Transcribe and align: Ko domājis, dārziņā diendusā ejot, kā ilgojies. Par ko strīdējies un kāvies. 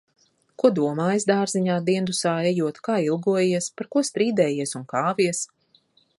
Ko 0.61 0.69
domājis, 0.77 1.27
dārziņā 1.31 1.75
diendusā 1.89 2.33
ejot, 2.53 2.81
kā 2.89 2.97
ilgojies. 3.09 3.69
Par 3.79 3.93
ko 3.97 4.07
strīdējies 4.13 4.77
un 4.81 4.91
kāvies. 4.97 5.47